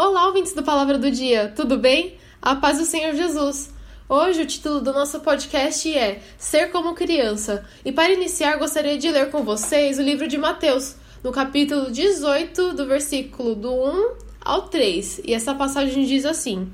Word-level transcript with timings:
Olá, 0.00 0.28
ouvintes 0.28 0.52
do 0.52 0.62
Palavra 0.62 0.96
do 0.96 1.10
Dia, 1.10 1.52
tudo 1.56 1.76
bem? 1.76 2.18
A 2.40 2.54
paz 2.54 2.78
do 2.78 2.84
Senhor 2.84 3.16
Jesus. 3.16 3.74
Hoje 4.08 4.42
o 4.42 4.46
título 4.46 4.80
do 4.80 4.92
nosso 4.92 5.18
podcast 5.18 5.92
é 5.92 6.22
Ser 6.38 6.70
como 6.70 6.94
Criança. 6.94 7.66
E 7.84 7.90
para 7.90 8.12
iniciar, 8.12 8.58
gostaria 8.58 8.96
de 8.96 9.10
ler 9.10 9.28
com 9.32 9.42
vocês 9.42 9.98
o 9.98 10.02
livro 10.02 10.28
de 10.28 10.38
Mateus, 10.38 10.94
no 11.20 11.32
capítulo 11.32 11.90
18, 11.90 12.74
do 12.74 12.86
versículo 12.86 13.56
do 13.56 13.74
1 13.74 14.12
ao 14.40 14.68
3. 14.68 15.22
E 15.24 15.34
essa 15.34 15.52
passagem 15.52 16.04
diz 16.04 16.24
assim: 16.24 16.72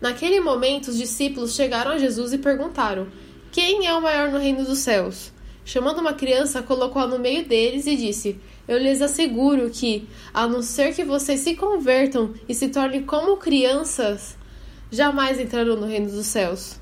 Naquele 0.00 0.38
momento, 0.38 0.86
os 0.86 0.98
discípulos 0.98 1.56
chegaram 1.56 1.90
a 1.90 1.98
Jesus 1.98 2.32
e 2.32 2.38
perguntaram: 2.38 3.08
Quem 3.50 3.88
é 3.88 3.92
o 3.92 4.00
maior 4.00 4.30
no 4.30 4.38
reino 4.38 4.64
dos 4.64 4.78
céus? 4.78 5.32
Chamando 5.64 6.00
uma 6.00 6.12
criança, 6.12 6.62
colocou-a 6.62 7.06
no 7.06 7.18
meio 7.18 7.46
deles 7.46 7.86
e 7.86 7.96
disse: 7.96 8.40
Eu 8.66 8.78
lhes 8.78 9.00
asseguro 9.00 9.70
que, 9.70 10.08
a 10.34 10.46
não 10.46 10.62
ser 10.62 10.94
que 10.94 11.04
vocês 11.04 11.40
se 11.40 11.54
convertam 11.54 12.34
e 12.48 12.54
se 12.54 12.68
tornem 12.68 13.04
como 13.04 13.36
crianças, 13.36 14.36
jamais 14.90 15.38
entrarão 15.38 15.76
no 15.76 15.86
reino 15.86 16.10
dos 16.10 16.26
céus. 16.26 16.81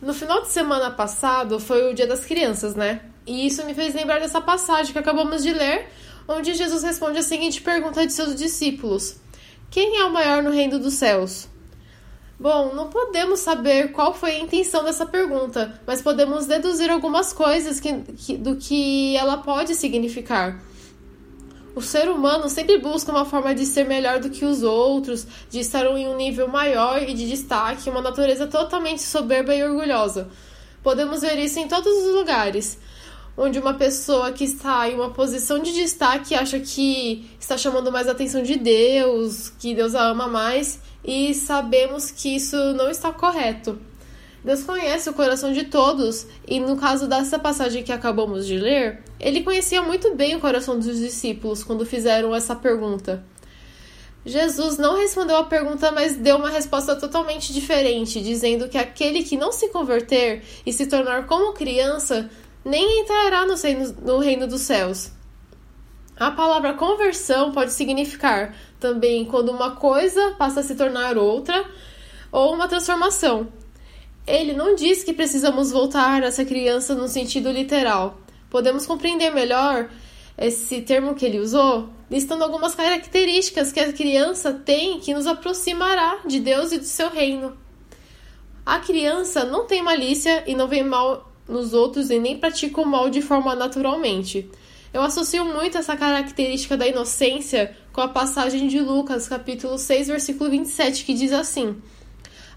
No 0.00 0.14
final 0.14 0.40
de 0.40 0.48
semana 0.48 0.90
passado 0.90 1.60
foi 1.60 1.90
o 1.90 1.94
Dia 1.94 2.06
das 2.06 2.24
Crianças, 2.24 2.74
né? 2.74 3.02
E 3.26 3.46
isso 3.46 3.62
me 3.66 3.74
fez 3.74 3.94
lembrar 3.94 4.20
dessa 4.20 4.40
passagem 4.40 4.94
que 4.94 4.98
acabamos 4.98 5.42
de 5.42 5.52
ler, 5.52 5.86
onde 6.26 6.54
Jesus 6.54 6.82
responde 6.82 7.18
a 7.18 7.22
seguinte 7.22 7.60
pergunta 7.60 8.06
de 8.06 8.12
seus 8.14 8.34
discípulos: 8.34 9.20
Quem 9.70 9.98
é 9.98 10.04
o 10.04 10.12
maior 10.12 10.42
no 10.42 10.50
reino 10.50 10.80
dos 10.80 10.94
céus? 10.94 11.46
Bom, 12.38 12.74
não 12.74 12.88
podemos 12.88 13.38
saber 13.38 13.92
qual 13.92 14.12
foi 14.12 14.32
a 14.32 14.40
intenção 14.40 14.82
dessa 14.82 15.06
pergunta, 15.06 15.80
mas 15.86 16.02
podemos 16.02 16.46
deduzir 16.46 16.90
algumas 16.90 17.32
coisas 17.32 17.78
que, 17.78 17.92
que, 18.16 18.36
do 18.36 18.56
que 18.56 19.16
ela 19.16 19.36
pode 19.36 19.76
significar. 19.76 20.60
O 21.76 21.80
ser 21.80 22.08
humano 22.08 22.48
sempre 22.48 22.78
busca 22.78 23.12
uma 23.12 23.24
forma 23.24 23.54
de 23.54 23.64
ser 23.64 23.86
melhor 23.86 24.18
do 24.18 24.28
que 24.28 24.44
os 24.44 24.64
outros, 24.64 25.24
de 25.48 25.60
estar 25.60 25.86
em 25.86 26.08
um 26.08 26.16
nível 26.16 26.48
maior 26.48 27.00
e 27.00 27.14
de 27.14 27.28
destaque, 27.28 27.88
uma 27.88 28.02
natureza 28.02 28.48
totalmente 28.48 29.02
soberba 29.02 29.54
e 29.54 29.62
orgulhosa. 29.62 30.28
Podemos 30.82 31.20
ver 31.20 31.38
isso 31.38 31.60
em 31.60 31.68
todos 31.68 31.92
os 31.92 32.12
lugares, 32.12 32.76
onde 33.36 33.58
uma 33.58 33.74
pessoa 33.74 34.32
que 34.32 34.44
está 34.44 34.88
em 34.88 34.94
uma 34.94 35.10
posição 35.10 35.58
de 35.58 35.72
destaque 35.72 36.34
acha 36.34 36.60
que 36.60 37.30
está 37.38 37.56
chamando 37.56 37.90
mais 37.90 38.08
a 38.08 38.12
atenção 38.12 38.42
de 38.42 38.56
Deus, 38.56 39.50
que 39.58 39.74
Deus 39.74 39.94
a 39.94 40.08
ama 40.08 40.28
mais, 40.28 40.80
e 41.04 41.34
sabemos 41.34 42.10
que 42.10 42.36
isso 42.36 42.56
não 42.74 42.90
está 42.90 43.12
correto. 43.12 43.78
Deus 44.44 44.62
conhece 44.62 45.08
o 45.10 45.12
coração 45.12 45.52
de 45.52 45.64
todos, 45.64 46.26
e 46.46 46.60
no 46.60 46.76
caso 46.76 47.06
dessa 47.06 47.38
passagem 47.38 47.82
que 47.82 47.92
acabamos 47.92 48.46
de 48.46 48.56
ler, 48.56 49.02
ele 49.18 49.42
conhecia 49.42 49.82
muito 49.82 50.14
bem 50.14 50.34
o 50.34 50.40
coração 50.40 50.78
dos 50.78 50.98
discípulos 50.98 51.62
quando 51.62 51.84
fizeram 51.84 52.34
essa 52.34 52.56
pergunta. 52.56 53.22
Jesus 54.24 54.76
não 54.76 54.98
respondeu 54.98 55.36
a 55.36 55.44
pergunta, 55.44 55.90
mas 55.90 56.16
deu 56.16 56.36
uma 56.36 56.50
resposta 56.50 56.94
totalmente 56.94 57.52
diferente, 57.52 58.20
dizendo 58.20 58.68
que 58.68 58.76
aquele 58.76 59.22
que 59.22 59.36
não 59.36 59.50
se 59.50 59.68
converter 59.68 60.42
e 60.64 60.72
se 60.72 60.86
tornar 60.86 61.26
como 61.26 61.54
criança 61.54 62.30
nem 62.64 63.00
entrará 63.00 63.46
no 63.46 63.54
reino, 63.54 63.96
no 64.02 64.18
reino 64.18 64.46
dos 64.46 64.62
céus. 64.62 65.10
A 66.16 66.30
palavra 66.30 66.74
conversão 66.74 67.50
pode 67.50 67.72
significar 67.72 68.54
também 68.78 69.24
quando 69.24 69.50
uma 69.50 69.76
coisa 69.76 70.32
passa 70.32 70.60
a 70.60 70.62
se 70.62 70.74
tornar 70.74 71.16
outra 71.16 71.64
ou 72.30 72.52
uma 72.52 72.68
transformação. 72.68 73.48
Ele 74.26 74.52
não 74.52 74.74
diz 74.74 75.02
que 75.02 75.14
precisamos 75.14 75.72
voltar 75.72 76.22
a 76.22 76.30
ser 76.30 76.44
criança 76.44 76.94
no 76.94 77.08
sentido 77.08 77.50
literal. 77.50 78.18
Podemos 78.50 78.84
compreender 78.84 79.30
melhor 79.30 79.88
esse 80.36 80.82
termo 80.82 81.14
que 81.14 81.24
ele 81.24 81.38
usou, 81.38 81.88
listando 82.10 82.44
algumas 82.44 82.74
características 82.74 83.72
que 83.72 83.80
a 83.80 83.92
criança 83.92 84.52
tem 84.52 85.00
que 85.00 85.14
nos 85.14 85.26
aproximará 85.26 86.18
de 86.26 86.40
Deus 86.40 86.72
e 86.72 86.78
do 86.78 86.84
seu 86.84 87.10
reino. 87.10 87.56
A 88.64 88.78
criança 88.78 89.44
não 89.44 89.66
tem 89.66 89.82
malícia 89.82 90.44
e 90.46 90.54
não 90.54 90.68
vê 90.68 90.82
mal 90.82 91.29
nos 91.50 91.74
outros 91.74 92.10
e 92.10 92.18
nem 92.18 92.38
pratica 92.38 92.80
o 92.80 92.86
mal 92.86 93.10
de 93.10 93.20
forma 93.20 93.54
naturalmente. 93.54 94.48
Eu 94.92 95.02
associo 95.02 95.44
muito 95.44 95.78
essa 95.78 95.96
característica 95.96 96.76
da 96.76 96.86
inocência 96.86 97.76
com 97.92 98.00
a 98.00 98.08
passagem 98.08 98.66
de 98.66 98.80
Lucas, 98.80 99.28
capítulo 99.28 99.78
6, 99.78 100.08
versículo 100.08 100.50
27, 100.50 101.04
que 101.04 101.14
diz 101.14 101.32
assim: 101.32 101.80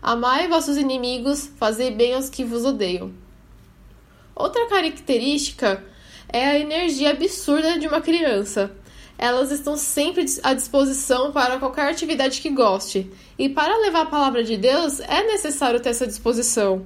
Amai 0.01 0.47
vossos 0.47 0.77
inimigos, 0.77 1.49
fazei 1.57 1.91
bem 1.91 2.13
aos 2.13 2.29
que 2.29 2.43
vos 2.43 2.65
odeiam. 2.65 3.11
Outra 4.35 4.67
característica 4.67 5.83
é 6.27 6.43
a 6.43 6.59
energia 6.59 7.11
absurda 7.11 7.77
de 7.77 7.87
uma 7.87 8.01
criança. 8.01 8.71
Elas 9.15 9.51
estão 9.51 9.77
sempre 9.77 10.25
à 10.41 10.55
disposição 10.55 11.31
para 11.31 11.59
qualquer 11.59 11.87
atividade 11.87 12.41
que 12.41 12.49
goste, 12.49 13.11
e 13.37 13.47
para 13.47 13.77
levar 13.77 14.01
a 14.01 14.07
palavra 14.07 14.43
de 14.43 14.57
Deus 14.57 14.99
é 14.99 15.23
necessário 15.23 15.79
ter 15.79 15.89
essa 15.89 16.07
disposição. 16.07 16.85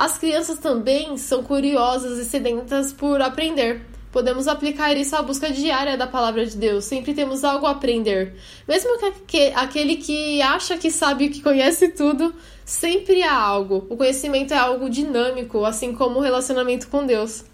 As 0.00 0.16
crianças 0.16 0.58
também 0.58 1.18
são 1.18 1.42
curiosas 1.42 2.18
e 2.18 2.24
sedentas 2.24 2.90
por 2.90 3.20
aprender. 3.20 3.82
Podemos 4.10 4.48
aplicar 4.48 4.96
isso 4.96 5.14
à 5.14 5.20
busca 5.20 5.52
diária 5.52 5.94
da 5.94 6.06
palavra 6.06 6.46
de 6.46 6.56
Deus. 6.56 6.86
Sempre 6.86 7.12
temos 7.12 7.44
algo 7.44 7.66
a 7.66 7.72
aprender. 7.72 8.34
Mesmo 8.66 8.92
que 9.26 9.52
aquele 9.54 9.96
que 9.96 10.40
acha 10.40 10.78
que 10.78 10.90
sabe 10.90 11.28
que 11.28 11.42
conhece 11.42 11.88
tudo, 11.88 12.34
sempre 12.64 13.22
há 13.22 13.38
algo. 13.38 13.86
O 13.90 13.96
conhecimento 13.98 14.54
é 14.54 14.56
algo 14.56 14.88
dinâmico, 14.88 15.66
assim 15.66 15.94
como 15.94 16.18
o 16.18 16.22
relacionamento 16.22 16.88
com 16.88 17.04
Deus. 17.04 17.44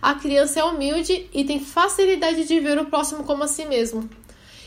A 0.00 0.14
criança 0.14 0.60
é 0.60 0.64
humilde 0.64 1.28
e 1.34 1.44
tem 1.44 1.58
facilidade 1.58 2.44
de 2.44 2.60
ver 2.60 2.78
o 2.78 2.84
próximo 2.84 3.24
como 3.24 3.42
a 3.42 3.48
si 3.48 3.64
mesmo. 3.64 4.08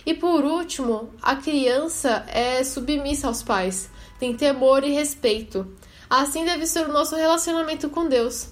E 0.06 0.14
por 0.14 0.44
último, 0.44 1.10
a 1.22 1.38
criança 1.38 2.26
é 2.28 2.62
submissa 2.66 3.28
aos 3.28 3.42
pais, 3.42 3.90
tem 4.20 4.36
temor 4.36 4.84
e 4.84 4.92
respeito. 4.92 5.66
Assim 6.12 6.44
deve 6.44 6.68
ser 6.68 6.90
o 6.90 6.92
nosso 6.92 7.16
relacionamento 7.16 7.90
com 7.90 8.06
Deus. 8.06 8.50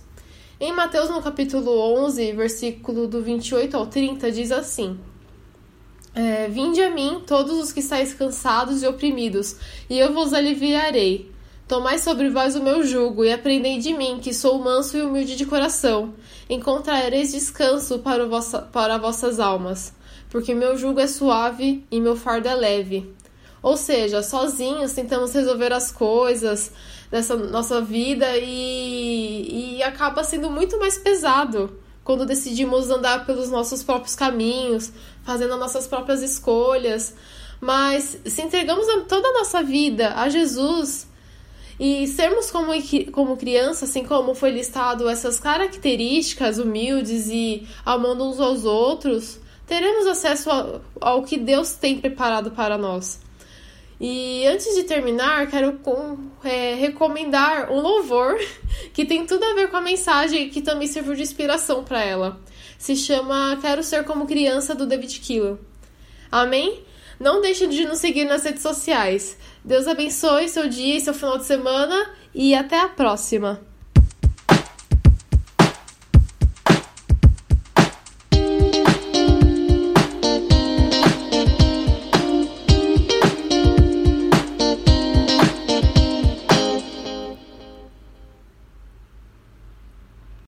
Em 0.62 0.72
Mateus, 0.72 1.10
no 1.10 1.22
capítulo 1.22 1.78
11, 2.06 2.32
versículo 2.32 3.06
do 3.06 3.22
28 3.22 3.76
ao 3.76 3.86
30, 3.86 4.32
diz 4.32 4.50
assim: 4.50 4.98
é, 6.16 6.48
Vinde 6.48 6.82
a 6.82 6.90
mim, 6.90 7.22
todos 7.28 7.60
os 7.60 7.74
que 7.74 7.82
estáis 7.82 8.14
cansados 8.14 8.82
e 8.82 8.88
oprimidos, 8.88 9.58
e 9.90 10.00
eu 10.00 10.14
vos 10.14 10.34
aliviarei. 10.34 11.34
Tomai 11.68 12.00
sobre 12.00 12.30
vós 12.30 12.56
o 12.56 12.64
meu 12.64 12.82
jugo 12.82 13.26
e 13.26 13.34
aprendei 13.34 13.78
de 13.78 13.94
mim, 13.94 14.22
que 14.24 14.34
sou 14.34 14.58
manso 14.58 14.98
e 14.98 15.02
humilde 15.02 15.36
de 15.36 15.46
coração. 15.46 16.14
Encontrareis 16.50 17.34
descanso 17.34 18.00
para, 18.00 18.26
vossa, 18.26 18.62
para 18.62 18.98
vossas 18.98 19.38
almas, 19.38 19.94
porque 20.30 20.54
meu 20.56 20.78
jugo 20.78 21.02
é 21.02 21.08
suave 21.08 21.86
e 21.92 22.00
meu 22.00 22.16
fardo 22.16 22.48
é 22.48 22.56
leve. 22.56 23.19
Ou 23.62 23.76
seja, 23.76 24.24
sozinhos 24.24 24.94
tentamos 24.94 25.34
resolver 25.34 25.74
as 25.74 25.92
coisas 25.92 26.72
dessa 27.12 27.36
nossa 27.36 27.82
vida 27.82 28.38
e, 28.38 29.78
e 29.78 29.84
acaba 29.84 30.24
sendo 30.24 30.50
muito 30.50 30.80
mais 30.80 30.98
pesado 30.98 31.78
quando 32.04 32.26
decidimos 32.26 32.90
andar 32.90 33.26
pelos 33.26 33.50
nossos 33.50 33.84
próprios 33.84 34.16
caminhos, 34.16 34.92
fazendo 35.24 35.54
as 35.54 35.60
nossas 35.60 35.88
próprias 35.88 36.24
escolhas. 36.24 37.14
Mas 37.62 38.18
se 38.26 38.42
entregamos 38.42 38.88
toda 39.08 39.28
a 39.28 39.34
nossa 39.34 39.62
vida 39.62 40.14
a 40.16 40.30
Jesus 40.30 41.08
e 41.80 42.08
sermos 42.08 42.50
como, 42.52 42.72
como 43.12 43.38
criança, 43.38 43.86
assim 43.86 44.04
como 44.04 44.34
foi 44.34 44.52
listado 44.52 45.08
essas 45.08 45.40
características 45.40 46.58
humildes 46.58 47.28
e 47.30 47.68
amando 47.86 48.26
uns 48.26 48.40
aos 48.40 48.66
outros, 48.66 49.40
teremos 49.68 50.08
acesso 50.08 50.50
ao, 50.50 50.82
ao 51.00 51.24
que 51.24 51.38
Deus 51.38 51.74
tem 51.74 52.00
preparado 52.00 52.52
para 52.52 52.78
nós. 52.78 53.20
E 54.00 54.48
antes 54.48 54.74
de 54.76 54.84
terminar, 54.84 55.48
quero 55.48 55.74
com, 55.80 56.18
é, 56.44 56.74
recomendar 56.76 57.70
um 57.70 57.82
louvor 57.82 58.40
que 58.94 59.06
tem 59.06 59.26
tudo 59.26 59.44
a 59.44 59.54
ver 59.54 59.70
com 59.70 59.78
a 59.78 59.82
mensagem 59.82 60.50
que 60.50 60.62
também 60.62 60.88
serviu 60.88 61.14
de 61.16 61.22
inspiração 61.22 61.84
para 61.84 62.02
ela. 62.02 62.40
Se 62.78 62.96
chama 62.96 63.58
Quero 63.62 63.84
Ser 63.84 64.06
Como 64.06 64.26
Criança, 64.26 64.74
do 64.74 64.86
David 64.86 65.20
Keeler. 65.20 65.58
Amém? 66.32 66.84
Não 67.20 67.42
deixe 67.42 67.68
de 67.68 67.86
nos 67.86 68.00
seguir 68.00 68.24
nas 68.24 68.44
redes 68.44 68.62
sociais. 68.62 69.38
Deus 69.66 69.86
abençoe 69.88 70.48
seu 70.48 70.70
dia 70.70 70.96
e 70.96 71.02
seu 71.02 71.14
final 71.14 71.38
de 71.38 71.46
semana 71.46 72.10
e 72.34 72.56
até 72.56 72.80
a 72.80 72.88
próxima! 72.88 73.69